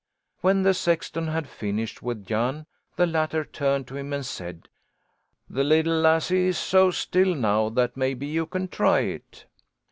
When 0.39 0.63
the 0.63 0.73
sexton 0.73 1.27
had 1.27 1.47
finished 1.47 2.01
with 2.01 2.25
Jan, 2.25 2.65
the 2.95 3.05
latter 3.05 3.45
turned 3.45 3.85
to 3.87 3.97
him, 3.97 4.13
and 4.13 4.25
said: 4.25 4.67
"The 5.47 5.63
li'l' 5.63 6.01
lassie 6.01 6.47
is 6.47 6.57
so 6.57 6.89
still 6.89 7.35
now 7.35 7.69
that 7.69 7.95
maybe 7.95 8.25
you 8.25 8.47
can 8.47 8.67
try 8.67 9.01
it." 9.01 9.45